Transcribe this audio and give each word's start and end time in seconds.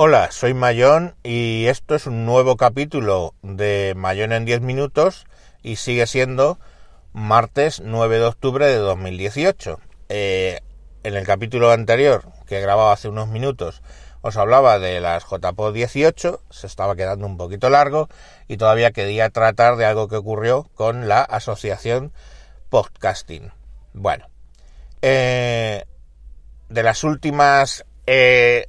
Hola, 0.00 0.30
soy 0.30 0.54
Mayón 0.54 1.16
y 1.24 1.66
esto 1.66 1.96
es 1.96 2.06
un 2.06 2.24
nuevo 2.24 2.56
capítulo 2.56 3.34
de 3.42 3.94
Mayón 3.96 4.32
en 4.32 4.44
10 4.44 4.60
minutos 4.60 5.26
y 5.60 5.74
sigue 5.74 6.06
siendo 6.06 6.60
martes 7.12 7.82
9 7.84 8.18
de 8.18 8.24
octubre 8.24 8.64
de 8.68 8.76
2018. 8.76 9.80
Eh, 10.08 10.60
en 11.02 11.14
el 11.14 11.26
capítulo 11.26 11.72
anterior, 11.72 12.30
que 12.46 12.58
he 12.58 12.60
grabado 12.60 12.92
hace 12.92 13.08
unos 13.08 13.26
minutos, 13.26 13.82
os 14.20 14.36
hablaba 14.36 14.78
de 14.78 15.00
las 15.00 15.24
JPO 15.24 15.72
18, 15.72 16.42
se 16.48 16.68
estaba 16.68 16.94
quedando 16.94 17.26
un 17.26 17.36
poquito 17.36 17.68
largo 17.68 18.08
y 18.46 18.56
todavía 18.56 18.92
quería 18.92 19.30
tratar 19.30 19.74
de 19.74 19.84
algo 19.84 20.06
que 20.06 20.14
ocurrió 20.14 20.70
con 20.76 21.08
la 21.08 21.22
asociación 21.22 22.12
podcasting. 22.68 23.50
Bueno, 23.94 24.28
eh, 25.02 25.86
de 26.68 26.82
las 26.84 27.02
últimas 27.02 27.84
eh, 28.06 28.68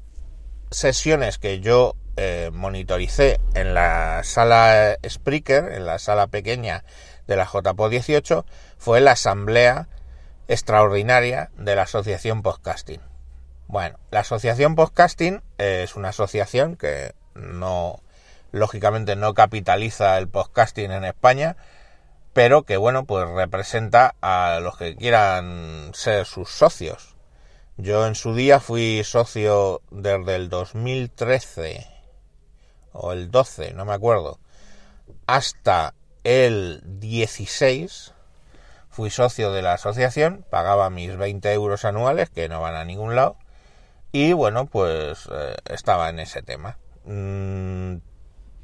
sesiones 0.71 1.37
que 1.37 1.59
yo 1.59 1.95
eh, 2.17 2.51
monitoricé 2.53 3.39
en 3.53 3.73
la 3.73 4.21
sala 4.23 4.97
Spreaker, 5.07 5.71
en 5.71 5.85
la 5.85 5.99
sala 5.99 6.27
pequeña 6.27 6.83
de 7.27 7.35
la 7.35 7.45
JPO 7.45 7.89
18, 7.89 8.45
fue 8.77 9.01
la 9.01 9.11
asamblea 9.11 9.87
extraordinaria 10.47 11.51
de 11.57 11.75
la 11.75 11.83
Asociación 11.83 12.41
Podcasting. 12.41 13.01
Bueno, 13.67 13.99
la 14.11 14.21
Asociación 14.21 14.75
Podcasting 14.75 15.41
es 15.57 15.95
una 15.95 16.09
asociación 16.09 16.75
que 16.75 17.13
no, 17.35 18.01
lógicamente 18.51 19.15
no 19.15 19.33
capitaliza 19.33 20.17
el 20.17 20.27
podcasting 20.27 20.91
en 20.91 21.05
España, 21.05 21.55
pero 22.33 22.63
que 22.63 22.77
bueno, 22.77 23.05
pues 23.05 23.27
representa 23.29 24.15
a 24.21 24.59
los 24.61 24.77
que 24.77 24.95
quieran 24.95 25.91
ser 25.93 26.25
sus 26.25 26.49
socios. 26.49 27.15
Yo 27.81 28.05
en 28.05 28.15
su 28.15 28.35
día 28.35 28.59
fui 28.59 29.01
socio 29.05 29.81
desde 29.89 30.35
el 30.35 30.49
2013 30.49 31.87
o 32.91 33.13
el 33.13 33.31
12, 33.31 33.73
no 33.73 33.85
me 33.85 33.93
acuerdo, 33.93 34.37
hasta 35.27 35.93
el 36.25 36.81
16 36.83 38.13
fui 38.89 39.09
socio 39.09 39.53
de 39.53 39.61
la 39.61 39.75
asociación, 39.75 40.45
pagaba 40.49 40.89
mis 40.89 41.15
20 41.15 41.53
euros 41.53 41.85
anuales, 41.85 42.29
que 42.29 42.49
no 42.49 42.59
van 42.59 42.75
a 42.75 42.83
ningún 42.83 43.15
lado, 43.15 43.37
y 44.11 44.33
bueno, 44.33 44.65
pues 44.65 45.29
eh, 45.31 45.55
estaba 45.69 46.09
en 46.09 46.19
ese 46.19 46.41
tema. 46.41 46.77
Mm, 47.05 47.99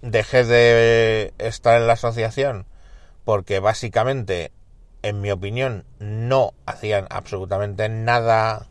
dejé 0.01 0.43
de 0.43 1.33
estar 1.37 1.79
en 1.79 1.87
la 1.87 1.93
asociación 1.93 2.65
porque 3.23 3.61
básicamente, 3.61 4.51
en 5.03 5.21
mi 5.21 5.31
opinión, 5.31 5.85
no 5.99 6.53
hacían 6.65 7.07
absolutamente 7.09 7.87
nada 7.87 8.67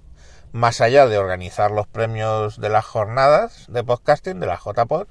más 0.55 0.81
allá 0.81 1.09
de 1.09 1.19
organizar 1.19 1.73
los 1.73 1.89
premios 1.89 2.61
de 2.61 2.69
las 2.69 2.85
jornadas 2.85 3.65
de 3.67 3.83
podcasting, 3.83 4.39
de 4.39 4.47
la 4.47 4.57
JPod, 4.57 5.09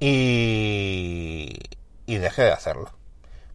y, 0.00 1.56
y 2.06 2.18
dejé 2.18 2.42
de 2.42 2.50
hacerlo. 2.50 2.90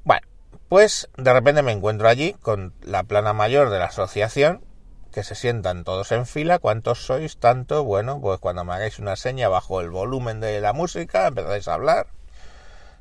Bueno, 0.05 0.25
pues 0.69 1.09
de 1.17 1.33
repente 1.33 1.61
me 1.61 1.73
encuentro 1.73 2.07
allí 2.07 2.37
con 2.41 2.73
la 2.81 3.03
plana 3.03 3.33
mayor 3.33 3.69
de 3.69 3.79
la 3.79 3.87
asociación, 3.87 4.63
que 5.11 5.23
se 5.23 5.35
sientan 5.35 5.83
todos 5.83 6.13
en 6.13 6.25
fila. 6.25 6.59
¿Cuántos 6.59 7.05
sois? 7.05 7.37
Tanto. 7.37 7.83
Bueno, 7.83 8.21
pues 8.21 8.39
cuando 8.39 8.63
me 8.63 8.75
hagáis 8.75 8.97
una 8.97 9.17
seña 9.17 9.49
bajo 9.49 9.81
el 9.81 9.89
volumen 9.89 10.39
de 10.39 10.61
la 10.61 10.71
música, 10.71 11.27
empezáis 11.27 11.67
a 11.67 11.73
hablar. 11.73 12.07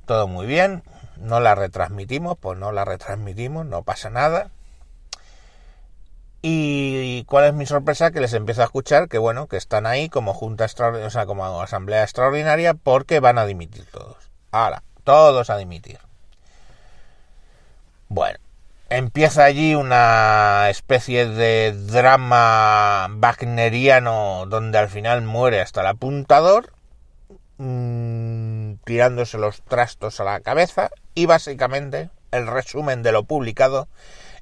Todo 0.06 0.26
muy 0.26 0.46
bien. 0.46 0.82
No 1.18 1.38
la 1.38 1.54
retransmitimos, 1.54 2.36
pues 2.36 2.58
no 2.58 2.72
la 2.72 2.84
retransmitimos, 2.84 3.64
no 3.64 3.84
pasa 3.84 4.10
nada. 4.10 4.50
Y 6.46 7.24
cuál 7.24 7.46
es 7.46 7.54
mi 7.54 7.64
sorpresa 7.64 8.10
que 8.10 8.20
les 8.20 8.34
empiezo 8.34 8.60
a 8.60 8.66
escuchar 8.66 9.08
que 9.08 9.16
bueno, 9.16 9.46
que 9.46 9.56
están 9.56 9.86
ahí 9.86 10.10
como 10.10 10.34
junta 10.34 10.66
extraordinaria, 10.66 11.06
o 11.06 11.10
sea, 11.10 11.24
como 11.24 11.62
asamblea 11.62 12.02
extraordinaria 12.02 12.74
porque 12.74 13.18
van 13.18 13.38
a 13.38 13.46
dimitir 13.46 13.86
todos. 13.90 14.30
Ahora, 14.50 14.82
todos 15.04 15.48
a 15.48 15.56
dimitir. 15.56 16.00
Bueno, 18.10 18.38
empieza 18.90 19.44
allí 19.44 19.74
una 19.74 20.68
especie 20.68 21.24
de 21.24 21.72
drama 21.72 23.08
wagneriano 23.18 24.44
donde 24.46 24.76
al 24.76 24.90
final 24.90 25.22
muere 25.22 25.62
hasta 25.62 25.80
el 25.80 25.86
apuntador, 25.86 26.74
mmm, 27.56 28.74
tirándose 28.84 29.38
los 29.38 29.62
trastos 29.62 30.20
a 30.20 30.24
la 30.24 30.40
cabeza 30.40 30.90
y 31.14 31.24
básicamente 31.24 32.10
el 32.32 32.46
resumen 32.46 33.02
de 33.02 33.12
lo 33.12 33.24
publicado 33.24 33.88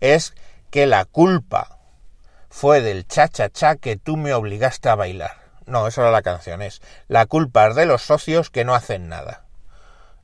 es 0.01 0.35
que 0.73 0.87
la 0.87 1.05
culpa 1.05 1.79
fue 2.53 2.83
del 2.83 3.07
cha-cha-cha 3.07 3.77
que 3.77 3.97
tú 3.97 4.19
me 4.19 4.35
obligaste 4.35 4.91
a 4.91 4.95
bailar. 4.95 5.33
No, 5.65 5.89
eso 5.89 6.03
era 6.03 6.11
la 6.11 6.21
canción, 6.21 6.61
es 6.61 6.83
la 7.09 7.25
culpa 7.25 7.67
es 7.67 7.75
de 7.75 7.87
los 7.87 8.03
socios 8.03 8.51
que 8.51 8.67
no 8.67 8.75
hacen 8.75 9.09
nada. 9.09 9.47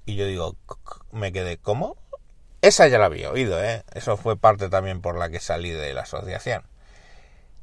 Y 0.04 0.14
yo 0.14 0.26
digo, 0.26 0.54
me 1.10 1.32
quedé, 1.32 1.56
¿cómo? 1.56 1.96
Esa 2.60 2.86
ya 2.86 2.98
la 2.98 3.06
había 3.06 3.30
oído, 3.30 3.64
¿eh? 3.64 3.82
Eso 3.94 4.18
fue 4.18 4.36
parte 4.36 4.68
también 4.68 5.00
por 5.00 5.16
la 5.16 5.30
que 5.30 5.40
salí 5.40 5.70
de 5.70 5.94
la 5.94 6.02
asociación. 6.02 6.64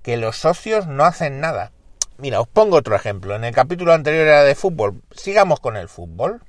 Que 0.01 0.17
los 0.17 0.37
socios 0.37 0.87
no 0.87 1.05
hacen 1.05 1.39
nada. 1.39 1.71
Mira, 2.17 2.41
os 2.41 2.47
pongo 2.47 2.77
otro 2.77 2.95
ejemplo. 2.95 3.35
En 3.35 3.43
el 3.43 3.53
capítulo 3.53 3.93
anterior 3.93 4.25
era 4.25 4.43
de 4.43 4.55
fútbol. 4.55 5.03
Sigamos 5.11 5.59
con 5.59 5.77
el 5.77 5.89
fútbol. 5.89 6.41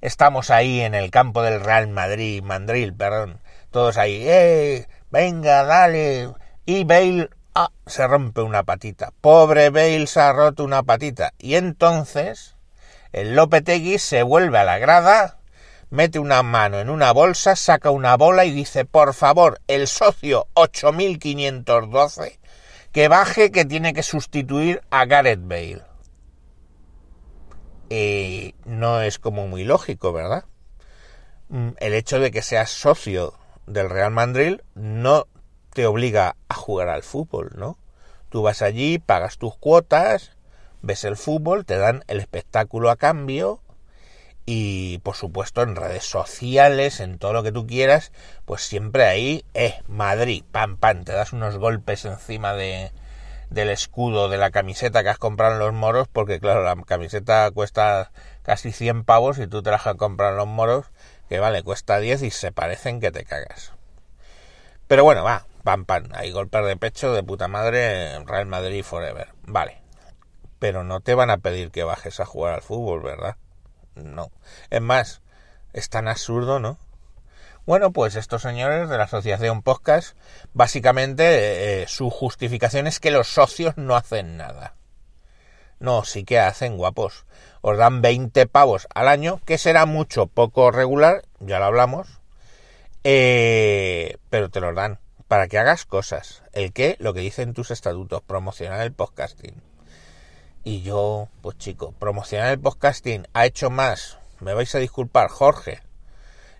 Estamos 0.00 0.50
ahí 0.50 0.80
en 0.80 0.94
el 0.94 1.10
campo 1.10 1.42
del 1.42 1.60
Real 1.60 1.88
Madrid, 1.88 2.40
Mandril, 2.42 2.94
perdón. 2.94 3.40
Todos 3.72 3.98
ahí, 3.98 4.28
¡eh! 4.28 4.86
Venga, 5.10 5.64
dale, 5.64 6.32
y 6.66 6.84
Bale 6.84 7.28
ah, 7.54 7.70
se 7.86 8.06
rompe 8.06 8.40
una 8.42 8.62
patita. 8.62 9.12
Pobre 9.20 9.70
Bale 9.70 10.06
se 10.06 10.20
ha 10.20 10.32
roto 10.32 10.64
una 10.64 10.82
patita. 10.82 11.32
Y 11.38 11.54
entonces 11.56 12.56
el 13.12 13.34
Lopetegui 13.34 13.98
se 13.98 14.22
vuelve 14.22 14.58
a 14.58 14.64
la 14.64 14.78
grada, 14.78 15.38
mete 15.90 16.18
una 16.18 16.42
mano 16.42 16.80
en 16.80 16.88
una 16.88 17.12
bolsa, 17.12 17.56
saca 17.56 17.90
una 17.90 18.16
bola 18.16 18.44
y 18.44 18.52
dice, 18.52 18.84
por 18.84 19.12
favor, 19.14 19.60
el 19.68 19.86
socio 19.86 20.46
8512, 20.54 22.38
que 22.92 23.08
baje 23.08 23.50
que 23.50 23.64
tiene 23.64 23.92
que 23.92 24.02
sustituir 24.02 24.82
a 24.90 25.04
Gareth 25.04 25.42
Bale. 25.42 25.82
Y 27.90 28.54
no 28.64 29.02
es 29.02 29.18
como 29.18 29.46
muy 29.46 29.64
lógico, 29.64 30.14
¿verdad? 30.14 30.44
Mm, 31.50 31.72
el 31.78 31.92
hecho 31.92 32.18
de 32.18 32.30
que 32.30 32.40
seas 32.40 32.70
socio 32.70 33.34
del 33.66 33.90
Real 33.90 34.10
Madrid 34.10 34.60
no 34.74 35.26
te 35.72 35.86
obliga 35.86 36.36
a 36.48 36.54
jugar 36.54 36.88
al 36.88 37.02
fútbol, 37.02 37.50
¿no? 37.56 37.78
Tú 38.28 38.42
vas 38.42 38.62
allí, 38.62 38.98
pagas 38.98 39.38
tus 39.38 39.56
cuotas, 39.56 40.32
ves 40.82 41.04
el 41.04 41.16
fútbol, 41.16 41.64
te 41.64 41.76
dan 41.76 42.04
el 42.08 42.18
espectáculo 42.18 42.90
a 42.90 42.96
cambio 42.96 43.60
y 44.44 44.98
por 44.98 45.14
supuesto 45.14 45.62
en 45.62 45.76
redes 45.76 46.04
sociales, 46.04 47.00
en 47.00 47.18
todo 47.18 47.32
lo 47.32 47.42
que 47.42 47.52
tú 47.52 47.66
quieras, 47.66 48.12
pues 48.44 48.62
siempre 48.62 49.04
ahí, 49.04 49.44
eh, 49.54 49.80
Madrid, 49.86 50.44
pam, 50.50 50.76
pam, 50.76 51.04
te 51.04 51.12
das 51.12 51.32
unos 51.32 51.58
golpes 51.58 52.04
encima 52.04 52.54
de, 52.54 52.90
del 53.50 53.70
escudo 53.70 54.28
de 54.28 54.38
la 54.38 54.50
camiseta 54.50 55.02
que 55.02 55.10
has 55.10 55.18
comprado 55.18 55.54
en 55.54 55.58
los 55.60 55.72
moros, 55.72 56.08
porque 56.08 56.40
claro, 56.40 56.64
la 56.64 56.74
camiseta 56.84 57.50
cuesta 57.52 58.10
casi 58.42 58.72
100 58.72 59.04
pavos 59.04 59.38
y 59.38 59.46
tú 59.46 59.62
te 59.62 59.70
la 59.70 59.76
has 59.76 59.94
comprado 59.96 60.32
en 60.32 60.38
los 60.38 60.48
moros, 60.48 60.86
que 61.28 61.38
vale, 61.38 61.62
cuesta 61.62 61.98
10 61.98 62.22
y 62.22 62.30
se 62.30 62.50
parecen 62.50 63.00
que 63.00 63.12
te 63.12 63.24
cagas. 63.24 63.72
Pero 64.88 65.04
bueno, 65.04 65.22
va, 65.22 65.46
pam, 65.62 65.84
pam, 65.84 66.08
hay 66.12 66.30
golpes 66.30 66.64
de 66.66 66.76
pecho 66.76 67.12
de 67.12 67.22
puta 67.22 67.48
madre, 67.48 68.18
Real 68.24 68.46
Madrid 68.46 68.82
forever. 68.82 69.28
Vale. 69.42 69.80
Pero 70.58 70.84
no 70.84 71.00
te 71.00 71.14
van 71.14 71.30
a 71.30 71.38
pedir 71.38 71.70
que 71.70 71.84
bajes 71.84 72.20
a 72.20 72.26
jugar 72.26 72.54
al 72.54 72.62
fútbol, 72.62 73.02
¿verdad? 73.02 73.36
No. 73.94 74.30
Es 74.70 74.80
más, 74.80 75.22
es 75.72 75.88
tan 75.88 76.08
absurdo, 76.08 76.60
¿no? 76.60 76.78
Bueno, 77.64 77.92
pues 77.92 78.16
estos 78.16 78.42
señores 78.42 78.88
de 78.88 78.98
la 78.98 79.04
Asociación 79.04 79.62
Podcast, 79.62 80.16
básicamente 80.52 81.82
eh, 81.82 81.86
su 81.86 82.10
justificación 82.10 82.88
es 82.88 82.98
que 82.98 83.12
los 83.12 83.28
socios 83.28 83.76
no 83.76 83.94
hacen 83.94 84.36
nada. 84.36 84.74
No, 85.78 86.04
sí 86.04 86.24
que 86.24 86.40
hacen, 86.40 86.76
guapos. 86.76 87.24
Os 87.60 87.78
dan 87.78 88.02
20 88.02 88.46
pavos 88.46 88.88
al 88.94 89.08
año, 89.08 89.40
que 89.44 89.58
será 89.58 89.86
mucho, 89.86 90.26
poco 90.26 90.72
regular, 90.72 91.22
ya 91.38 91.60
lo 91.60 91.66
hablamos, 91.66 92.20
eh, 93.04 94.16
pero 94.28 94.48
te 94.48 94.60
los 94.60 94.74
dan 94.74 94.98
para 95.32 95.48
que 95.48 95.58
hagas 95.58 95.86
cosas. 95.86 96.42
El 96.52 96.74
qué, 96.74 96.96
lo 96.98 97.14
que 97.14 97.20
dicen 97.20 97.54
tus 97.54 97.70
estatutos, 97.70 98.20
promocionar 98.20 98.82
el 98.82 98.92
podcasting. 98.92 99.62
Y 100.62 100.82
yo, 100.82 101.30
pues 101.40 101.56
chico, 101.56 101.92
promocionar 101.92 102.50
el 102.50 102.60
podcasting 102.60 103.26
ha 103.32 103.46
hecho 103.46 103.70
más, 103.70 104.18
me 104.40 104.52
vais 104.52 104.74
a 104.74 104.78
disculpar, 104.78 105.30
Jorge, 105.30 105.80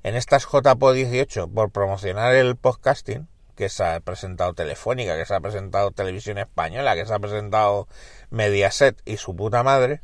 en 0.03 0.17
estas 0.17 0.47
JPO 0.47 0.95
18 0.95 1.49
por 1.49 1.71
promocionar 1.71 2.35
el 2.35 2.57
podcasting, 2.57 3.29
que 3.57 3.69
se 3.69 3.85
ha 3.85 4.01
presentado 4.01 4.55
Telefónica, 4.55 5.19
que 5.19 5.27
se 5.27 5.35
ha 5.35 5.41
presentado 5.41 5.91
Televisión 5.91 6.39
Española, 6.39 6.95
que 6.95 7.05
se 7.05 7.13
ha 7.13 7.19
presentado 7.19 7.89
Mediaset 8.31 9.03
y 9.05 9.19
su 9.19 9.37
puta 9.37 9.63
madre, 9.63 10.01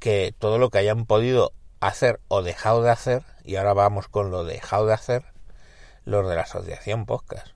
que 0.00 0.34
todo 0.36 0.58
lo 0.58 0.70
que 0.70 0.78
hayan 0.78 1.06
podido 1.06 1.52
hacer 1.78 2.18
o 2.26 2.42
dejado 2.42 2.82
de 2.82 2.90
hacer, 2.90 3.22
y 3.44 3.54
ahora 3.54 3.74
vamos 3.74 4.08
con 4.08 4.32
lo 4.32 4.42
dejado 4.42 4.86
de 4.86 4.94
hacer, 4.94 5.37
los 6.08 6.28
de 6.28 6.34
la 6.34 6.42
asociación 6.42 7.06
podcast. 7.06 7.48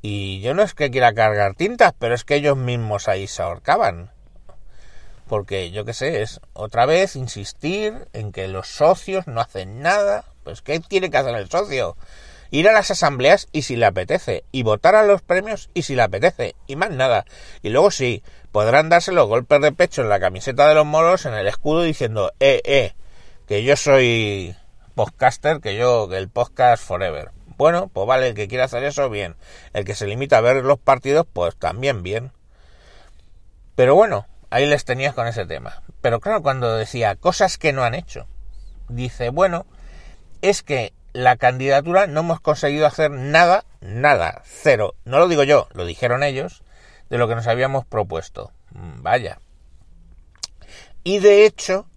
Y 0.00 0.40
yo 0.40 0.54
no 0.54 0.62
es 0.62 0.74
que 0.74 0.90
quiera 0.90 1.12
cargar 1.12 1.54
tintas, 1.54 1.92
pero 1.98 2.14
es 2.14 2.24
que 2.24 2.36
ellos 2.36 2.56
mismos 2.56 3.08
ahí 3.08 3.26
se 3.26 3.42
ahorcaban. 3.42 4.10
porque 5.26 5.70
yo 5.70 5.84
qué 5.84 5.92
sé, 5.92 6.22
es 6.22 6.40
otra 6.54 6.86
vez 6.86 7.14
insistir 7.14 8.08
en 8.14 8.32
que 8.32 8.48
los 8.48 8.66
socios 8.66 9.26
no 9.26 9.42
hacen 9.42 9.82
nada. 9.82 10.24
Pues 10.42 10.62
¿qué 10.62 10.80
tiene 10.80 11.10
que 11.10 11.18
hacer 11.18 11.36
el 11.36 11.50
socio? 11.50 11.98
Ir 12.50 12.66
a 12.66 12.72
las 12.72 12.90
asambleas 12.90 13.46
y 13.52 13.60
si 13.60 13.76
le 13.76 13.84
apetece, 13.84 14.44
y 14.52 14.62
votar 14.62 14.94
a 14.94 15.02
los 15.02 15.20
premios 15.20 15.68
y 15.74 15.82
si 15.82 15.94
le 15.94 16.00
apetece, 16.00 16.54
y 16.66 16.76
más 16.76 16.90
nada. 16.90 17.26
Y 17.60 17.68
luego 17.68 17.90
sí, 17.90 18.22
podrán 18.52 18.88
darse 18.88 19.12
los 19.12 19.28
golpes 19.28 19.60
de 19.60 19.72
pecho 19.72 20.00
en 20.00 20.08
la 20.08 20.18
camiseta 20.18 20.66
de 20.66 20.74
los 20.74 20.86
moros, 20.86 21.26
en 21.26 21.34
el 21.34 21.46
escudo, 21.46 21.82
diciendo, 21.82 22.32
eh, 22.40 22.62
eh, 22.64 22.94
que 23.46 23.64
yo 23.64 23.76
soy 23.76 24.56
podcaster, 24.94 25.60
que 25.60 25.76
yo, 25.76 26.08
que 26.08 26.16
el 26.16 26.30
podcast 26.30 26.82
forever. 26.82 27.37
Bueno, 27.58 27.90
pues 27.92 28.06
vale, 28.06 28.28
el 28.28 28.34
que 28.34 28.46
quiera 28.46 28.64
hacer 28.64 28.84
eso, 28.84 29.10
bien. 29.10 29.34
El 29.72 29.84
que 29.84 29.96
se 29.96 30.06
limita 30.06 30.38
a 30.38 30.40
ver 30.40 30.64
los 30.64 30.78
partidos, 30.78 31.26
pues 31.30 31.56
también 31.56 32.04
bien. 32.04 32.30
Pero 33.74 33.96
bueno, 33.96 34.28
ahí 34.48 34.64
les 34.64 34.84
tenías 34.84 35.12
con 35.12 35.26
ese 35.26 35.44
tema. 35.44 35.82
Pero 36.00 36.20
claro, 36.20 36.40
cuando 36.40 36.76
decía 36.76 37.16
cosas 37.16 37.58
que 37.58 37.72
no 37.72 37.82
han 37.82 37.96
hecho, 37.96 38.28
dice, 38.88 39.30
bueno, 39.30 39.66
es 40.40 40.62
que 40.62 40.92
la 41.12 41.36
candidatura 41.36 42.06
no 42.06 42.20
hemos 42.20 42.40
conseguido 42.40 42.86
hacer 42.86 43.10
nada, 43.10 43.64
nada, 43.80 44.42
cero. 44.44 44.94
No 45.04 45.18
lo 45.18 45.26
digo 45.26 45.42
yo, 45.42 45.66
lo 45.72 45.84
dijeron 45.84 46.22
ellos, 46.22 46.62
de 47.10 47.18
lo 47.18 47.26
que 47.26 47.34
nos 47.34 47.48
habíamos 47.48 47.84
propuesto. 47.84 48.52
Mm, 48.70 49.02
vaya. 49.02 49.40
Y 51.02 51.18
de 51.18 51.44
hecho, 51.44 51.88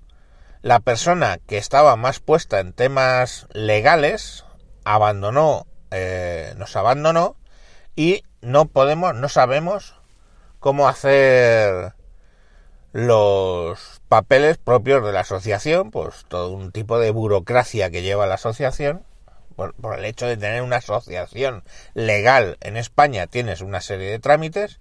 la 0.63 0.80
persona 0.80 1.38
que 1.46 1.60
estaba 1.60 1.96
más 1.98 2.19
puesta 2.19 2.60
en 2.60 2.74
temas 2.74 3.46
legales 3.54 4.44
abandonó, 4.83 5.66
eh, 5.92 6.54
nos 6.57 6.75
abandonó 6.75 7.36
y 7.95 8.24
no 8.42 8.66
podemos, 8.66 9.16
no 9.16 9.30
sabemos 9.30 9.95
cómo 10.60 10.88
hacer 10.88 11.94
los 12.94 14.01
papeles 14.10 14.57
propios 14.57 15.04
de 15.06 15.13
la 15.13 15.22
asociación, 15.22 15.92
pues 15.92 16.25
todo 16.28 16.51
un 16.51 16.72
tipo 16.72 17.00
de 17.00 17.12
burocracia 17.12 17.89
que 17.89 18.01
lleva 18.01 18.28
la 18.28 18.36
asociación, 18.36 19.06
por, 19.56 19.75
el 19.98 20.06
hecho 20.06 20.25
de 20.25 20.38
tener 20.38 20.62
una 20.62 20.78
asociación 20.78 21.63
legal 21.94 22.57
en 22.62 22.77
España 22.77 23.27
tienes 23.27 23.62
una 23.62 23.81
serie 23.81 24.10
de 24.10 24.19
trámites 24.19 24.80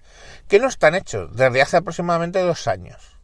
que 0.49 0.58
no 0.58 0.69
están 0.69 0.94
hechos 0.94 1.35
desde 1.37 1.61
hace 1.61 1.76
aproximadamente 1.76 2.41
dos 2.41 2.67
años. 2.67 3.19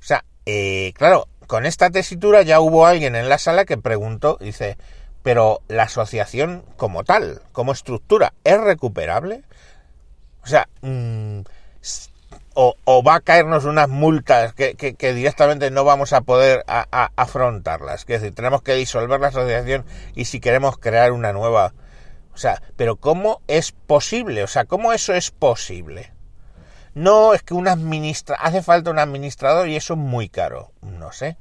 O 0.00 0.02
sea, 0.02 0.24
eh, 0.46 0.92
claro, 0.96 1.28
con 1.46 1.66
esta 1.66 1.90
tesitura 1.90 2.42
ya 2.42 2.60
hubo 2.60 2.86
alguien 2.86 3.16
en 3.16 3.28
la 3.28 3.38
sala 3.38 3.64
que 3.64 3.78
preguntó, 3.78 4.36
dice, 4.40 4.76
pero 5.22 5.60
la 5.68 5.84
asociación 5.84 6.64
como 6.76 7.04
tal, 7.04 7.42
como 7.52 7.72
estructura, 7.72 8.32
¿es 8.44 8.60
recuperable? 8.60 9.42
O 10.42 10.46
sea, 10.46 10.68
mmm, 10.82 11.40
o, 12.54 13.02
va 13.02 13.16
a 13.16 13.20
caernos 13.20 13.64
unas 13.64 13.88
multas 13.88 14.54
que, 14.54 14.74
directamente 15.14 15.70
no 15.70 15.84
vamos 15.84 16.12
a 16.12 16.22
poder 16.22 16.64
afrontarlas. 16.66 18.00
Es 18.00 18.06
decir, 18.06 18.34
tenemos 18.34 18.62
que 18.62 18.74
disolver 18.74 19.20
la 19.20 19.28
asociación 19.28 19.84
y 20.14 20.24
si 20.26 20.40
queremos 20.40 20.78
crear 20.78 21.12
una 21.12 21.32
nueva... 21.32 21.72
O 22.34 22.36
sea, 22.36 22.62
pero 22.76 22.96
¿cómo 22.96 23.40
es 23.48 23.72
posible? 23.72 24.42
O 24.42 24.46
sea, 24.46 24.64
¿cómo 24.64 24.92
eso 24.92 25.14
es 25.14 25.30
posible? 25.30 26.12
No 26.94 27.34
es 27.34 27.42
que 27.42 27.54
un 27.54 27.68
administra... 27.68 28.36
Hace 28.36 28.62
falta 28.62 28.90
un 28.90 28.98
administrador 28.98 29.68
y 29.68 29.76
eso 29.76 29.94
es 29.94 29.98
muy 29.98 30.28
caro. 30.28 30.72
No 30.82 31.12
sé. 31.12 31.36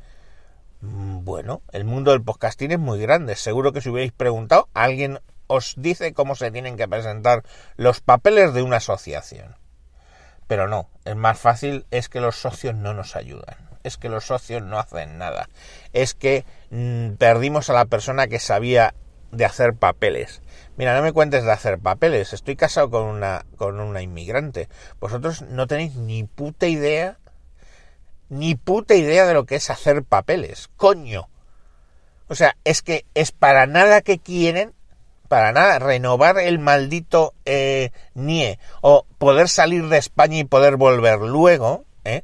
Mm, 0.81 1.25
bueno, 1.25 1.61
el 1.71 1.83
mundo 1.83 2.11
del 2.11 2.23
podcasting 2.23 2.71
es 2.71 2.79
muy 2.79 2.99
grande. 2.99 3.35
Seguro 3.35 3.73
que 3.73 3.81
si 3.81 3.89
hubierais 3.89 4.13
preguntado, 4.13 4.69
alguien 4.73 5.19
os 5.47 5.73
dice 5.77 6.13
cómo 6.13 6.35
se 6.35 6.51
tienen 6.51 6.77
que 6.77 6.87
presentar 6.87 7.43
los 7.75 8.01
papeles 8.01 8.53
de 8.53 8.61
una 8.61 8.77
asociación. 8.77 9.55
Pero 10.47 10.67
no, 10.67 10.89
es 11.05 11.15
más 11.15 11.37
fácil 11.37 11.85
es 11.91 12.09
que 12.09 12.21
los 12.21 12.35
socios 12.35 12.75
no 12.75 12.93
nos 12.93 13.15
ayudan, 13.15 13.57
es 13.83 13.97
que 13.97 14.09
los 14.09 14.25
socios 14.25 14.63
no 14.63 14.79
hacen 14.79 15.17
nada, 15.17 15.47
es 15.93 16.15
que 16.15 16.43
mm, 16.71 17.13
perdimos 17.13 17.69
a 17.69 17.73
la 17.73 17.85
persona 17.85 18.27
que 18.27 18.39
sabía 18.39 18.95
de 19.31 19.45
hacer 19.45 19.75
papeles. 19.75 20.41
Mira, 20.75 20.95
no 20.95 21.03
me 21.03 21.13
cuentes 21.13 21.43
de 21.43 21.51
hacer 21.51 21.77
papeles, 21.77 22.33
estoy 22.33 22.55
casado 22.55 22.89
con 22.89 23.03
una, 23.03 23.45
con 23.57 23.79
una 23.79 24.01
inmigrante. 24.01 24.69
Vosotros 24.99 25.43
no 25.43 25.67
tenéis 25.67 25.95
ni 25.95 26.23
puta 26.23 26.67
idea, 26.67 27.19
ni 28.29 28.55
puta 28.55 28.95
idea 28.95 29.25
de 29.25 29.33
lo 29.33 29.45
que 29.45 29.55
es 29.55 29.69
hacer 29.69 30.03
papeles, 30.03 30.69
coño. 30.77 31.27
O 32.27 32.35
sea, 32.35 32.55
es 32.63 32.81
que 32.81 33.05
es 33.15 33.31
para 33.31 33.65
nada 33.65 34.01
que 34.01 34.19
quieren 34.19 34.73
para 35.29 35.53
nada, 35.53 35.79
renovar 35.79 36.39
el 36.39 36.59
maldito 36.59 37.33
eh, 37.45 37.91
NIE 38.15 38.59
o 38.81 39.05
poder 39.17 39.47
salir 39.47 39.87
de 39.87 39.99
España 39.99 40.39
y 40.39 40.43
poder 40.43 40.75
volver 40.75 41.19
luego, 41.19 41.85
¿eh? 42.03 42.23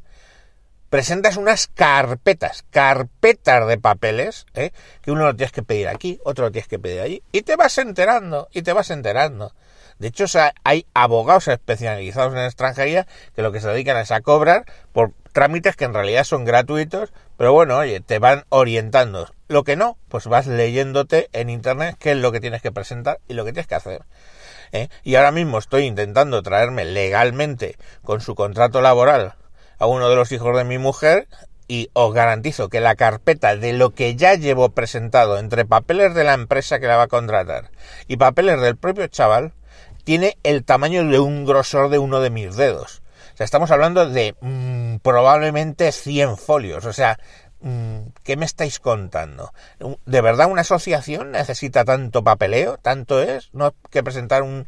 presentas 0.89 1.37
unas 1.37 1.67
carpetas, 1.67 2.65
carpetas 2.71 3.67
de 3.67 3.77
papeles, 3.77 4.47
¿eh? 4.55 4.71
que 5.01 5.11
uno 5.11 5.25
lo 5.25 5.35
tienes 5.35 5.51
que 5.51 5.63
pedir 5.63 5.87
aquí, 5.87 6.19
otro 6.25 6.45
lo 6.45 6.51
tienes 6.51 6.67
que 6.67 6.79
pedir 6.79 6.99
allí, 6.99 7.23
y 7.31 7.43
te 7.43 7.55
vas 7.55 7.77
enterando, 7.77 8.49
y 8.51 8.63
te 8.63 8.73
vas 8.73 8.89
enterando. 8.89 9.53
De 9.99 10.07
hecho, 10.09 10.25
hay 10.63 10.85
abogados 10.93 11.47
especializados 11.47 12.33
en 12.33 12.39
extranjería 12.39 13.07
que 13.35 13.41
lo 13.41 13.51
que 13.51 13.61
se 13.61 13.69
dedican 13.69 13.97
es 13.97 14.11
a 14.11 14.21
cobrar 14.21 14.65
por 14.91 15.13
trámites 15.31 15.75
que 15.75 15.85
en 15.85 15.93
realidad 15.93 16.23
son 16.23 16.45
gratuitos, 16.45 17.13
pero 17.37 17.53
bueno, 17.53 17.77
oye, 17.77 18.01
te 18.01 18.19
van 18.19 18.45
orientando. 18.49 19.29
Lo 19.47 19.63
que 19.63 19.75
no, 19.75 19.97
pues 20.09 20.27
vas 20.27 20.47
leyéndote 20.47 21.29
en 21.33 21.49
internet 21.49 21.95
qué 21.99 22.11
es 22.11 22.17
lo 22.17 22.31
que 22.31 22.39
tienes 22.39 22.61
que 22.61 22.71
presentar 22.71 23.19
y 23.27 23.33
lo 23.33 23.45
que 23.45 23.53
tienes 23.53 23.67
que 23.67 23.75
hacer. 23.75 24.03
¿eh? 24.71 24.89
Y 25.03 25.15
ahora 25.15 25.31
mismo 25.31 25.57
estoy 25.57 25.83
intentando 25.83 26.41
traerme 26.43 26.85
legalmente 26.85 27.77
con 28.03 28.21
su 28.21 28.35
contrato 28.35 28.81
laboral 28.81 29.35
a 29.77 29.85
uno 29.87 30.09
de 30.09 30.15
los 30.15 30.31
hijos 30.31 30.55
de 30.55 30.63
mi 30.63 30.77
mujer 30.77 31.27
y 31.67 31.89
os 31.93 32.13
garantizo 32.13 32.69
que 32.69 32.79
la 32.79 32.95
carpeta 32.95 33.55
de 33.55 33.73
lo 33.73 33.91
que 33.91 34.15
ya 34.15 34.35
llevo 34.35 34.69
presentado 34.69 35.39
entre 35.39 35.65
papeles 35.65 36.13
de 36.13 36.23
la 36.23 36.33
empresa 36.33 36.79
que 36.79 36.87
la 36.87 36.97
va 36.97 37.03
a 37.03 37.07
contratar 37.07 37.71
y 38.07 38.17
papeles 38.17 38.61
del 38.61 38.77
propio 38.77 39.07
chaval 39.07 39.53
tiene 40.05 40.37
el 40.43 40.63
tamaño 40.63 41.03
de 41.03 41.19
un 41.19 41.45
grosor 41.45 41.89
de 41.89 41.97
uno 41.97 42.21
de 42.21 42.29
mis 42.29 42.55
dedos. 42.55 43.01
O 43.33 43.37
sea, 43.37 43.43
estamos 43.43 43.71
hablando 43.71 44.07
de 44.07 44.35
mm, 44.39 44.97
probablemente 44.97 45.91
100 45.91 46.37
folios. 46.37 46.85
O 46.85 46.93
sea, 46.93 47.19
mm, 47.59 47.97
¿qué 48.23 48.37
me 48.37 48.45
estáis 48.45 48.79
contando? 48.79 49.51
¿De 50.05 50.21
verdad 50.21 50.49
una 50.49 50.61
asociación 50.61 51.31
necesita 51.31 51.83
tanto 51.83 52.23
papeleo? 52.23 52.77
¿Tanto 52.77 53.21
es? 53.21 53.49
¿No 53.51 53.73
que 53.89 54.03
presentar 54.03 54.43
un... 54.43 54.67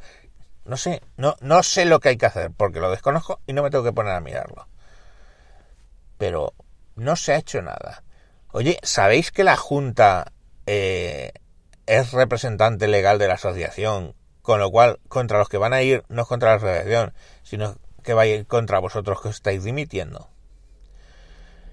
No 0.66 0.76
sé, 0.76 1.02
no, 1.16 1.38
no 1.40 1.64
sé 1.64 1.86
lo 1.86 2.02
que 2.02 2.10
hay 2.10 2.18
que 2.18 2.26
hacer, 2.26 2.52
porque 2.52 2.82
lo 2.82 2.92
desconozco 2.92 3.40
y 3.48 3.54
no 3.54 3.64
me 3.64 3.70
tengo 3.70 3.86
que 3.86 3.94
poner 3.94 4.14
a 4.14 4.20
mirarlo. 4.20 4.68
Pero 6.18 6.54
no 6.96 7.16
se 7.16 7.34
ha 7.34 7.38
hecho 7.38 7.62
nada. 7.62 8.04
Oye, 8.52 8.80
¿sabéis 8.82 9.32
que 9.32 9.46
la 9.46 9.56
Junta 9.56 10.34
eh, 10.66 11.32
es 11.86 12.12
representante 12.12 12.88
legal 12.90 13.18
de 13.20 13.28
la 13.28 13.36
asociación? 13.36 14.14
Con 14.48 14.62
lo 14.62 14.72
cual, 14.72 15.01
contra 15.10 15.39
los 15.39 15.50
que 15.50 15.58
van 15.58 15.74
a 15.74 15.82
ir, 15.82 16.06
no 16.08 16.22
es 16.22 16.27
contra 16.30 16.51
la 16.51 16.56
asociación, 16.56 17.12
sino 17.44 17.75
que 18.01 18.13
va 18.13 18.22
a 18.22 18.27
ir 18.27 18.48
contra 18.48 18.80
vosotros 18.80 19.22
que 19.22 19.27
os 19.27 19.36
estáis 19.36 19.66
dimitiendo. 19.66 20.30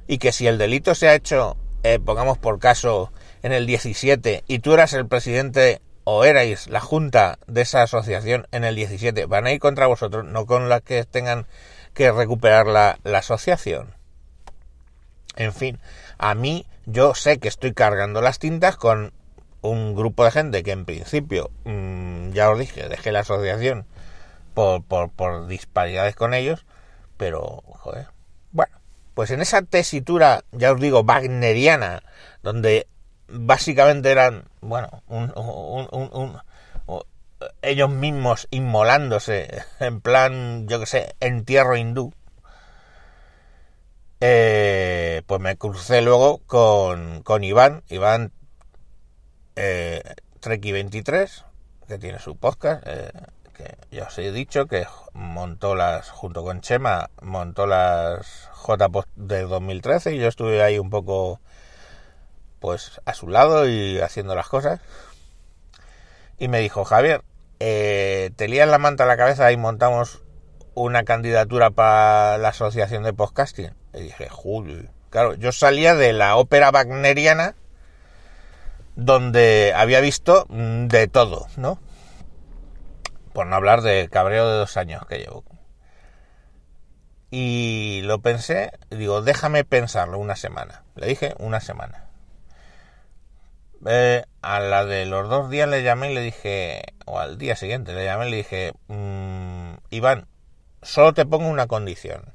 Y 0.09 0.19
que 0.19 0.33
si 0.33 0.49
el 0.49 0.59
delito 0.59 0.97
se 0.97 1.09
ha 1.09 1.15
hecho, 1.15 1.57
eh, 1.85 2.01
pongamos 2.01 2.37
por 2.37 2.59
caso, 2.59 3.13
en 3.45 3.53
el 3.53 3.67
17, 3.67 4.43
y 4.49 4.59
tú 4.59 4.75
eras 4.75 4.93
el 4.93 5.07
presidente 5.07 5.83
o 6.03 6.25
erais 6.25 6.67
la 6.67 6.81
junta 6.81 7.39
de 7.47 7.61
esa 7.61 7.81
asociación 7.81 8.49
en 8.51 8.65
el 8.65 8.75
17, 8.75 9.27
van 9.27 9.47
a 9.47 9.53
ir 9.53 9.61
contra 9.61 9.87
vosotros, 9.87 10.25
no 10.25 10.45
con 10.45 10.69
las 10.69 10.83
que 10.83 11.05
tengan 11.05 11.47
que 11.93 12.11
recuperar 12.11 12.67
la, 12.67 12.99
la 13.05 13.19
asociación. 13.19 13.95
En 15.37 15.53
fin, 15.53 15.79
a 16.19 16.35
mí 16.35 16.67
yo 16.87 17.15
sé 17.15 17.39
que 17.39 17.47
estoy 17.47 17.73
cargando 17.73 18.21
las 18.21 18.41
tintas 18.41 18.77
con 18.77 19.13
un 19.65 19.95
grupo 19.95 20.25
de 20.25 20.31
gente 20.31 20.63
que 20.63 20.73
en 20.73 20.85
principio, 20.85 21.51
mm, 21.65 22.31
ya 22.33 22.51
os 22.51 22.59
dije, 22.59 22.89
dejé 22.89 23.13
la 23.13 23.21
asociación 23.21 23.87
por, 24.53 24.85
por, 24.85 25.47
disparidades 25.47 26.15
con 26.15 26.35
ellos, 26.35 26.67
pero, 27.17 27.63
joder, 27.67 28.09
bueno, 28.53 28.77
pues 29.15 29.31
en 29.31 29.41
esa 29.41 29.63
tesitura, 29.63 30.45
ya 30.53 30.73
os 30.73 30.81
digo, 30.81 31.03
wagneriana, 31.03 32.03
donde 32.43 32.87
básicamente 33.29 34.11
eran, 34.11 34.45
bueno, 34.61 35.03
un, 35.09 35.33
un, 35.35 36.39
ellos 37.63 37.91
mismos 37.91 38.47
inmolándose, 38.51 39.63
en 39.81 40.01
plan, 40.01 40.69
yo 40.69 40.79
que 40.79 40.87
sé, 40.87 41.15
entierro 41.21 41.77
hindú, 41.77 42.13
eh, 44.21 45.23
pues 45.27 45.41
me 45.41 45.57
crucé 45.57 46.03
luego 46.03 46.39
con, 46.47 47.23
con 47.23 47.45
Iván, 47.45 47.83
Iván 47.89 48.33
eh, 49.57 50.03
Treki23, 50.41 51.45
que 51.89 51.99
tiene 51.99 52.19
su 52.19 52.37
podcast, 52.37 52.83
eh, 52.87 53.11
que 53.55 53.77
ya 53.91 54.05
os 54.05 54.19
he 54.19 54.33
dicho 54.33 54.67
que 54.67 54.87
montó 55.13 55.75
las, 55.75 56.11
junto 56.11 56.43
con 56.43 56.61
Chema, 56.61 57.11
montó 57.23 57.67
las 57.67 58.49
J 58.53 58.89
de 59.17 59.43
2013 59.43 60.15
y 60.15 60.19
yo 60.19 60.29
estuve 60.29 60.63
ahí 60.63 60.79
un 60.79 60.91
poco 60.91 61.41
pues 62.61 63.01
a 63.05 63.15
su 63.15 63.29
lado 63.29 63.69
y 63.69 64.01
haciendo 64.01 64.35
las 64.35 64.49
cosas. 64.49 64.81
Y 66.39 66.49
me 66.49 66.61
dijo, 66.61 66.85
Javier, 66.85 67.23
eh, 67.61 68.31
te 68.37 68.49
lías 68.49 68.69
la 68.69 68.79
manta 68.79 69.05
a 69.05 69.07
la 69.07 69.17
cabeza 69.17 69.53
y 69.53 69.57
montamos 69.57 70.23
una 70.75 71.05
candidatura 71.05 71.71
para 71.71 72.39
la 72.39 72.49
asociación 72.49 73.03
de 73.03 73.13
podcasting. 73.13 73.75
Y 73.93 74.01
dije, 74.01 74.29
Julio. 74.29 74.91
Claro, 75.11 75.35
yo 75.35 75.53
salía 75.53 75.95
de 75.95 76.13
la 76.13 76.37
ópera 76.37 76.71
wagneriana 76.71 77.55
donde 78.97 79.73
había 79.75 80.01
visto 80.01 80.47
mm, 80.49 80.87
de 80.87 81.09
todo, 81.09 81.47
¿no? 81.57 81.79
Por 83.33 83.47
no 83.47 83.57
hablar 83.57 83.83
de 83.83 84.09
cabreo 84.09 84.49
de 84.49 84.57
dos 84.59 84.77
años 84.77 85.05
que 85.07 85.19
llevo. 85.19 85.45
Y 87.31 88.03
lo 88.05 88.21
pensé, 88.21 88.71
digo, 88.91 89.21
déjame 89.21 89.65
pensarlo 89.65 90.19
una 90.19 90.37
semana. 90.37 90.85
Le 90.95 91.09
dije 91.09 91.35
una 91.41 91.61
semana. 91.61 92.09
Eh, 93.87 94.25
a 94.41 94.61
la 94.61 94.85
de 94.85 95.05
los 95.05 95.29
dos 95.29 95.51
días 95.51 95.69
le 95.69 95.83
llamé 95.83 96.13
y 96.13 96.15
le 96.15 96.21
dije, 96.21 96.83
o 97.07 97.19
al 97.19 97.37
día 97.37 97.57
siguiente 97.57 97.93
le 97.93 98.05
llamé 98.05 98.29
y 98.29 98.31
le 98.31 98.37
dije, 98.39 98.73
mmm, 98.87 99.75
Iván, 99.91 100.29
solo 100.83 101.13
te 101.13 101.27
pongo 101.27 101.49
una 101.49 101.67
condición. 101.67 102.33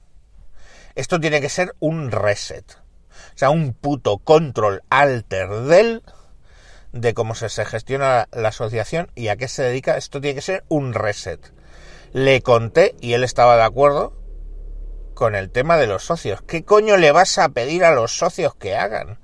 Esto 0.95 1.19
tiene 1.19 1.39
que 1.39 1.49
ser 1.49 1.75
un 1.79 2.11
reset. 2.11 2.69
O 3.33 3.37
sea, 3.37 3.51
un 3.51 3.73
puto 3.73 4.17
control 4.17 4.83
alter 4.89 5.49
del 5.49 6.03
de 6.91 7.13
cómo 7.13 7.35
se, 7.35 7.49
gestiona 7.65 8.27
la 8.31 8.49
asociación 8.49 9.11
y 9.15 9.27
a 9.27 9.35
qué 9.35 9.47
se 9.47 9.63
dedica. 9.63 9.97
Esto 9.97 10.21
tiene 10.21 10.35
que 10.35 10.41
ser 10.41 10.63
un 10.67 10.93
reset. 10.93 11.53
Le 12.13 12.41
conté 12.41 12.95
y 13.01 13.13
él 13.13 13.23
estaba 13.23 13.55
de 13.55 13.63
acuerdo 13.63 14.13
con 15.13 15.35
el 15.35 15.51
tema 15.51 15.77
de 15.77 15.87
los 15.87 16.03
socios. 16.03 16.41
¿Qué 16.41 16.63
coño 16.63 16.97
le 16.97 17.11
vas 17.11 17.37
a 17.37 17.49
pedir 17.49 17.83
a 17.83 17.91
los 17.91 18.17
socios 18.17 18.55
que 18.55 18.75
hagan? 18.75 19.19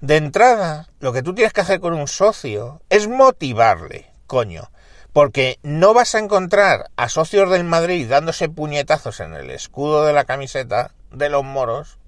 De 0.00 0.16
entrada, 0.16 0.90
lo 1.00 1.12
que 1.12 1.22
tú 1.22 1.34
tienes 1.34 1.52
que 1.52 1.62
hacer 1.62 1.80
con 1.80 1.94
un 1.94 2.08
socio 2.08 2.82
es 2.90 3.08
motivarle, 3.08 4.12
coño. 4.26 4.70
Porque 5.12 5.58
no 5.62 5.94
vas 5.94 6.14
a 6.14 6.18
encontrar 6.18 6.90
a 6.96 7.08
socios 7.08 7.50
del 7.50 7.64
Madrid 7.64 8.08
dándose 8.08 8.48
puñetazos 8.48 9.20
en 9.20 9.34
el 9.34 9.50
escudo 9.50 10.04
de 10.04 10.12
la 10.12 10.24
camiseta 10.24 10.92
de 11.10 11.28
los 11.28 11.44
moros. 11.44 11.98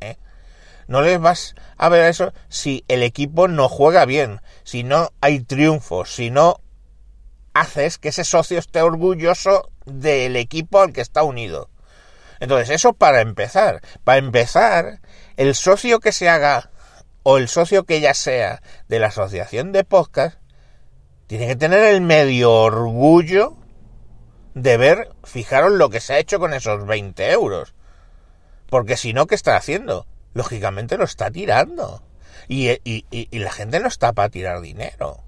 ¿eh? 0.00 0.16
No 0.90 1.02
les 1.02 1.20
vas 1.20 1.54
a 1.76 1.88
ver 1.88 2.06
eso 2.06 2.32
si 2.48 2.84
el 2.88 3.04
equipo 3.04 3.46
no 3.46 3.68
juega 3.68 4.06
bien, 4.06 4.40
si 4.64 4.82
no 4.82 5.12
hay 5.20 5.38
triunfos, 5.38 6.12
si 6.12 6.30
no 6.30 6.60
haces 7.54 7.96
que 7.96 8.08
ese 8.08 8.24
socio 8.24 8.58
esté 8.58 8.82
orgulloso 8.82 9.70
del 9.86 10.34
equipo 10.34 10.80
al 10.80 10.92
que 10.92 11.00
está 11.00 11.22
unido. 11.22 11.70
Entonces, 12.40 12.70
eso 12.70 12.92
para 12.92 13.20
empezar. 13.20 13.82
Para 14.02 14.18
empezar, 14.18 14.98
el 15.36 15.54
socio 15.54 16.00
que 16.00 16.10
se 16.10 16.28
haga 16.28 16.70
o 17.22 17.38
el 17.38 17.46
socio 17.46 17.84
que 17.84 18.00
ya 18.00 18.12
sea 18.12 18.60
de 18.88 18.98
la 18.98 19.06
asociación 19.06 19.70
de 19.70 19.84
podcast 19.84 20.40
tiene 21.28 21.46
que 21.46 21.54
tener 21.54 21.84
el 21.84 22.00
medio 22.00 22.52
orgullo 22.52 23.56
de 24.54 24.76
ver, 24.76 25.12
fijaros 25.22 25.70
lo 25.70 25.88
que 25.88 26.00
se 26.00 26.14
ha 26.14 26.18
hecho 26.18 26.40
con 26.40 26.52
esos 26.52 26.84
20 26.84 27.30
euros. 27.30 27.74
Porque 28.68 28.96
si 28.96 29.12
no, 29.12 29.28
¿qué 29.28 29.36
está 29.36 29.54
haciendo? 29.54 30.08
Lógicamente 30.34 30.96
lo 30.96 31.04
está 31.04 31.30
tirando. 31.30 32.02
Y, 32.48 32.70
y, 32.84 33.04
y 33.10 33.38
la 33.38 33.52
gente 33.52 33.80
no 33.80 33.88
está 33.88 34.12
para 34.12 34.28
tirar 34.28 34.60
dinero. 34.60 35.22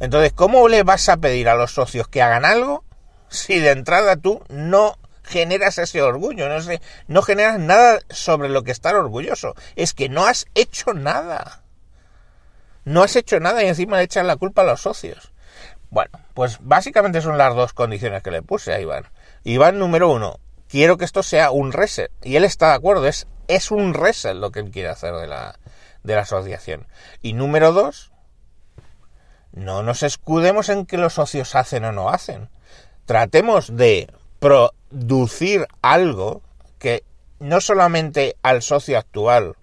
Entonces, 0.00 0.32
¿cómo 0.32 0.68
le 0.68 0.82
vas 0.82 1.08
a 1.08 1.16
pedir 1.16 1.48
a 1.48 1.54
los 1.54 1.72
socios 1.72 2.08
que 2.08 2.22
hagan 2.22 2.44
algo 2.44 2.84
si 3.28 3.58
de 3.58 3.70
entrada 3.70 4.16
tú 4.16 4.42
no 4.48 4.96
generas 5.28 5.78
ese 5.78 6.02
orgullo, 6.02 6.48
no, 6.48 6.60
sé, 6.60 6.80
no 7.06 7.22
generas 7.22 7.58
nada 7.58 8.00
sobre 8.08 8.48
lo 8.48 8.64
que 8.64 8.72
estar 8.72 8.94
orgulloso. 8.94 9.54
Es 9.76 9.94
que 9.94 10.08
no 10.08 10.26
has 10.26 10.46
hecho 10.54 10.94
nada. 10.94 11.62
No 12.84 13.02
has 13.02 13.14
hecho 13.16 13.38
nada 13.38 13.62
y 13.62 13.68
encima 13.68 13.98
le 13.98 14.04
echas 14.04 14.24
la 14.24 14.36
culpa 14.36 14.62
a 14.62 14.64
los 14.64 14.80
socios. 14.80 15.32
Bueno, 15.90 16.18
pues 16.34 16.58
básicamente 16.60 17.20
son 17.20 17.38
las 17.38 17.54
dos 17.54 17.74
condiciones 17.74 18.22
que 18.22 18.30
le 18.30 18.42
puse 18.42 18.72
a 18.72 18.80
Iván. 18.80 19.04
Iván 19.44 19.78
número 19.78 20.10
uno, 20.10 20.40
quiero 20.68 20.96
que 20.96 21.04
esto 21.04 21.22
sea 21.22 21.50
un 21.50 21.72
reset. 21.72 22.10
Y 22.22 22.36
él 22.36 22.44
está 22.44 22.68
de 22.68 22.74
acuerdo, 22.74 23.06
es, 23.06 23.26
es 23.48 23.70
un 23.70 23.94
reset 23.94 24.36
lo 24.36 24.52
que 24.52 24.60
él 24.60 24.70
quiere 24.70 24.88
hacer 24.88 25.14
de 25.14 25.26
la, 25.26 25.58
de 26.02 26.14
la 26.14 26.22
asociación. 26.22 26.86
Y 27.22 27.32
número 27.32 27.72
dos, 27.72 28.12
no 29.52 29.82
nos 29.82 30.02
escudemos 30.02 30.68
en 30.68 30.86
que 30.86 30.98
los 30.98 31.14
socios 31.14 31.54
hacen 31.54 31.84
o 31.84 31.92
no 31.92 32.10
hacen. 32.10 32.48
Tratemos 33.06 33.74
de 33.74 34.12
producir 34.38 35.66
algo 35.82 36.42
que 36.78 37.02
no 37.40 37.60
solamente 37.60 38.36
al 38.42 38.62
socio 38.62 38.98
actual 38.98 39.56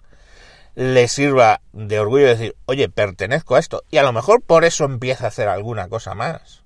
le 0.74 1.08
sirva 1.08 1.62
de 1.72 1.98
orgullo 1.98 2.26
decir, 2.26 2.54
oye, 2.66 2.88
pertenezco 2.90 3.54
a 3.54 3.58
esto, 3.58 3.82
y 3.90 3.96
a 3.96 4.02
lo 4.02 4.12
mejor 4.12 4.42
por 4.42 4.64
eso 4.64 4.84
empieza 4.84 5.24
a 5.24 5.28
hacer 5.28 5.48
alguna 5.48 5.88
cosa 5.88 6.14
más. 6.14 6.65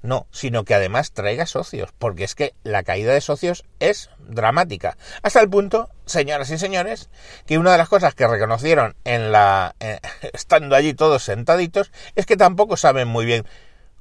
No, 0.00 0.26
sino 0.30 0.64
que 0.64 0.74
además 0.74 1.12
traiga 1.12 1.44
socios, 1.46 1.92
porque 1.98 2.24
es 2.24 2.34
que 2.36 2.54
la 2.62 2.84
caída 2.84 3.12
de 3.12 3.20
socios 3.20 3.64
es 3.80 4.10
dramática. 4.20 4.96
Hasta 5.22 5.40
el 5.40 5.50
punto, 5.50 5.90
señoras 6.06 6.50
y 6.50 6.58
señores, 6.58 7.10
que 7.46 7.58
una 7.58 7.72
de 7.72 7.78
las 7.78 7.88
cosas 7.88 8.14
que 8.14 8.28
reconocieron 8.28 8.94
en 9.04 9.32
la 9.32 9.74
estando 10.32 10.76
allí 10.76 10.94
todos 10.94 11.24
sentaditos 11.24 11.90
es 12.14 12.26
que 12.26 12.36
tampoco 12.36 12.76
saben 12.76 13.08
muy 13.08 13.24
bien 13.26 13.44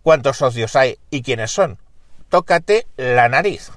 cuántos 0.03 0.37
socios 0.37 0.75
hay 0.75 0.99
y 1.09 1.23
quiénes 1.23 1.51
son 1.51 1.79
tócate 2.29 2.87
la 2.97 3.29
nariz. 3.29 3.71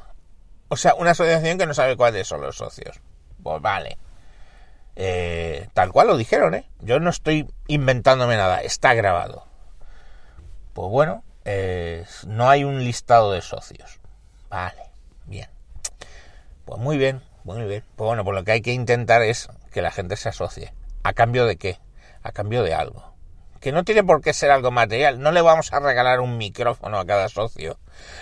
O 0.69 0.77
sea, 0.77 0.95
una 0.95 1.11
asociación 1.11 1.59
que 1.59 1.67
no 1.67 1.75
sabe 1.75 1.97
cuáles 1.97 2.29
son 2.29 2.41
los 2.41 2.57
socios. 2.57 3.01
Pues 3.43 3.61
vale. 3.61 3.99
Eh, 4.97 5.69
tal 5.73 5.93
cual 5.93 6.09
lo 6.09 6.17
dijeron, 6.17 6.55
¿eh? 6.55 6.69
Yo 6.81 7.01
no 7.01 7.11
estoy 7.11 7.49
inventándome 7.67 8.37
nada, 8.37 8.61
está 8.61 8.95
grabado. 8.95 9.45
Pues 10.75 10.91
bueno, 10.91 11.25
no 12.27 12.49
hay 12.49 12.65
un 12.65 12.85
listado 12.85 13.33
de 13.33 13.41
socios. 13.41 14.01
Vale, 14.49 14.91
bien. 15.27 15.49
Pues 16.65 16.81
muy 16.81 16.99
bien, 16.99 17.23
muy 17.45 17.63
bien. 17.65 17.85
Pues 17.97 18.07
bueno, 18.07 18.25
pues 18.25 18.35
lo 18.35 18.45
que 18.45 18.53
hay 18.53 18.63
que 18.63 18.73
intentar 18.73 19.23
es 19.23 19.49
que 19.73 19.83
la 19.83 19.91
gente 19.91 20.17
se 20.17 20.29
asocie. 20.29 20.73
¿A 21.03 21.13
cambio 21.13 21.47
de 21.47 21.57
qué? 21.57 21.79
A 22.23 22.33
cambio 22.33 22.63
de 22.63 22.75
algo 22.75 23.10
que 23.61 23.73
no 23.73 23.85
tiene 23.85 24.03
por 24.03 24.23
qué 24.23 24.33
ser 24.33 24.51
algo 24.51 24.71
material. 24.71 25.21
No 25.21 25.33
le 25.33 25.43
vamos 25.43 25.73
a 25.73 25.81
regalar 25.81 26.21
un 26.21 26.39
micrófono 26.39 26.99
a 26.99 27.07
cada 27.07 27.29
socio. 27.29 27.79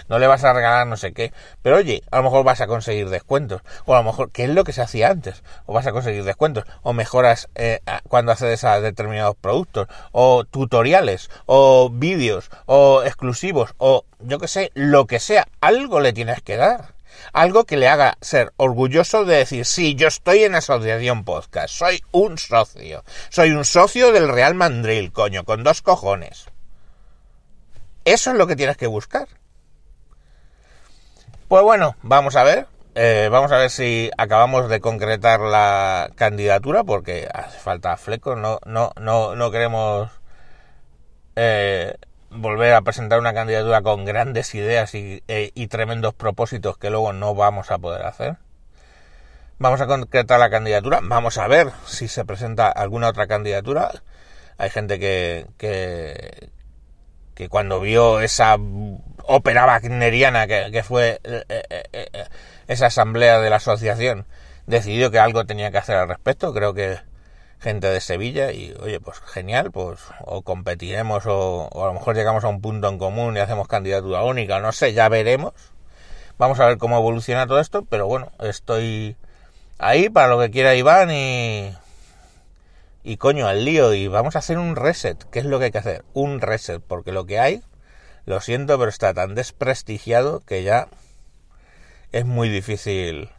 No 0.09 0.18
le 0.18 0.26
vas 0.26 0.45
a 0.45 0.52
regalar 0.52 0.87
no 0.87 0.97
sé 0.97 1.12
qué. 1.12 1.33
Pero 1.62 1.76
oye, 1.76 2.02
a 2.11 2.18
lo 2.18 2.25
mejor 2.25 2.45
vas 2.45 2.61
a 2.61 2.66
conseguir 2.66 3.09
descuentos. 3.09 3.62
O 3.87 3.95
a 3.95 3.99
lo 3.99 4.04
mejor, 4.04 4.30
¿qué 4.33 4.45
es 4.45 4.50
lo 4.50 4.64
que 4.64 4.73
se 4.73 4.83
hacía 4.83 5.11
antes? 5.11 5.42
O 5.66 5.73
vas 5.73 5.87
a 5.87 5.92
conseguir 5.92 6.25
descuentos. 6.25 6.64
O 6.83 6.92
mejoras 6.92 7.49
eh, 7.54 7.80
cuando 8.09 8.33
accedes 8.33 8.64
a 8.64 8.80
determinados 8.80 9.37
productos. 9.37 9.87
O 10.12 10.45
tutoriales. 10.45 11.30
O 11.47 11.90
vídeos. 11.90 12.50
O 12.66 13.02
exclusivos. 13.04 13.75
O 13.78 14.04
yo 14.21 14.38
que 14.38 14.49
sé, 14.49 14.73
lo 14.75 15.07
que 15.07 15.21
sea. 15.21 15.47
Algo 15.61 16.00
le 16.00 16.12
tienes 16.12 16.42
que 16.42 16.57
dar 16.57 16.98
algo 17.32 17.64
que 17.64 17.76
le 17.76 17.88
haga 17.88 18.16
ser 18.20 18.52
orgulloso 18.56 19.25
de 19.25 19.37
decir, 19.37 19.64
sí, 19.64 19.94
yo 19.94 20.08
estoy 20.08 20.44
en 20.44 20.54
Asociación 20.54 21.25
Podcast, 21.25 21.75
soy 21.75 22.02
un 22.12 22.38
socio, 22.38 23.04
soy 23.28 23.50
un 23.50 23.64
socio 23.64 24.12
del 24.12 24.28
Real 24.28 24.54
Mandril, 24.54 25.12
coño, 25.12 25.44
con 25.44 25.64
dos 25.64 25.82
cojones. 25.82 26.46
Eso 28.04 28.30
es 28.30 28.37
lo 28.37 28.46
que 28.46 28.56
tienes 28.56 28.76
que 28.76 28.87
buscar. 28.87 29.28
Pues 31.48 31.62
bueno, 31.62 31.96
vamos 32.02 32.37
a 32.37 32.44
ver. 32.44 32.66
Eh, 32.94 33.28
vamos 33.30 33.52
a 33.52 33.58
ver 33.58 33.70
si 33.70 34.10
acabamos 34.18 34.68
de 34.68 34.80
concretar 34.80 35.40
la 35.40 36.10
candidatura, 36.16 36.82
porque 36.84 37.28
hace 37.32 37.58
falta 37.58 37.96
fleco, 37.96 38.34
no, 38.34 38.58
no, 38.66 38.92
no, 39.00 39.37
no 39.37 39.50
queremos 39.52 40.10
eh, 41.37 41.94
volver 42.30 42.75
a 42.75 42.82
presentar 42.82 43.18
una 43.18 43.35
candidatura 43.35 43.82
con 43.82 44.04
grandes 44.04 44.54
ideas 44.54 44.94
y, 44.94 45.23
e, 45.28 45.52
y, 45.54 45.66
tremendos 45.68 46.14
propósitos 46.14 46.76
que 46.78 46.90
luego 46.90 47.12
no 47.12 47.35
vamos 47.35 47.70
a 47.70 47.78
poder 47.78 48.04
hacer. 48.06 48.37
Vamos 49.58 49.80
a 49.80 49.87
concretar 49.87 50.38
la 50.38 50.50
candidatura, 50.50 51.00
vamos 51.02 51.37
a 51.38 51.49
ver 51.49 51.73
si 51.87 52.06
se 52.08 52.25
presenta 52.25 52.68
alguna 52.68 53.08
otra 53.08 53.26
candidatura. 53.26 53.90
Hay 54.56 54.70
gente 54.70 54.99
que, 54.99 55.47
que, 55.56 56.50
que 57.35 57.49
cuando 57.49 57.80
vio 57.80 58.20
esa 58.20 58.56
ópera 59.25 59.66
wagneriana 59.66 60.47
que, 60.47 60.70
que 60.73 60.82
fue 60.82 61.20
eh, 61.25 61.44
eh, 61.49 61.82
eh, 61.92 62.25
esa 62.68 62.87
asamblea 62.87 63.40
de 63.40 63.50
la 63.50 63.56
asociación, 63.56 64.26
decidió 64.66 65.11
que 65.11 65.18
algo 65.18 65.44
tenía 65.44 65.70
que 65.70 65.78
hacer 65.78 65.97
al 65.97 66.08
respecto. 66.08 66.52
Creo 66.52 66.75
que 66.75 66.99
gente 67.61 67.88
de 67.88 68.00
Sevilla 68.00 68.53
y 68.53 68.75
oye, 68.81 69.00
pues 69.00 69.19
genial, 69.21 69.71
pues 69.73 70.00
o 70.21 70.43
competiremos 70.43 71.25
o, 71.27 71.69
a 71.75 71.87
lo 71.87 71.95
mejor 71.95 72.17
llegamos 72.17 72.45
a 72.45 72.49
un 72.49 72.61
punto 72.61 72.88
en 72.88 72.99
común 72.99 73.37
y 73.37 73.41
hacemos 73.41 73.69
candidatura 73.69 74.23
única, 74.23 74.61
no 74.61 74.73
sé, 74.73 74.93
ya 74.93 75.09
veremos. 75.09 75.55
Vamos 76.38 76.61
a 76.61 76.67
ver 76.67 76.79
cómo 76.79 76.99
evoluciona 76.99 77.47
todo 77.47 77.61
esto, 77.61 77.85
pero 77.85 78.07
bueno, 78.07 78.31
estoy 78.41 79.17
ahí 79.79 80.09
para 80.09 80.29
lo 80.29 80.38
que 80.38 80.50
quiera 80.50 80.75
Iván 80.75 81.11
y 81.11 81.73
y 83.09 83.17
coño, 83.17 83.47
al 83.47 83.65
lío 83.65 83.95
y 83.95 84.07
vamos 84.07 84.37
a 84.37 84.41
hacer 84.41 84.59
un 84.59 84.77
reset, 84.77 85.25
¿qué 85.31 85.38
es 85.38 85.47
lo 85.47 85.59
que 85.59 85.67
hay 85.67 85.71
que 85.71 85.79
hacer? 85.79 86.05
Un 86.12 86.41
reset, 86.41 86.83
porque 86.87 87.11
lo 87.11 87.25
que 87.25 87.38
hay, 87.38 87.62
lo 88.27 88.41
siento, 88.41 88.79
pero 88.79 88.91
está 88.91 89.15
tan 89.15 89.35
desprestigiado 89.35 90.41
que 90.41 90.62
ya 90.62 90.88
es 92.12 92.27
muy 92.27 92.49
difícil 92.50 93.31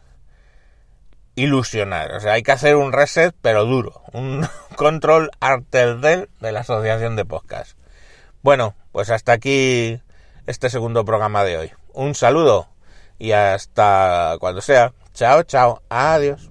ilusionar. 1.40 2.12
O 2.12 2.20
sea, 2.20 2.34
hay 2.34 2.42
que 2.42 2.52
hacer 2.52 2.76
un 2.76 2.92
reset, 2.92 3.34
pero 3.40 3.64
duro. 3.64 4.02
Un 4.12 4.46
control 4.76 5.30
artel 5.40 6.00
de 6.00 6.28
la 6.40 6.60
Asociación 6.60 7.16
de 7.16 7.24
Podcast. 7.24 7.76
Bueno, 8.42 8.74
pues 8.92 9.10
hasta 9.10 9.32
aquí 9.32 10.00
este 10.46 10.70
segundo 10.70 11.04
programa 11.04 11.44
de 11.44 11.58
hoy. 11.58 11.72
Un 11.92 12.14
saludo 12.14 12.68
y 13.18 13.32
hasta 13.32 14.36
cuando 14.40 14.60
sea. 14.60 14.92
Chao, 15.12 15.42
chao. 15.42 15.82
Adiós. 15.88 16.49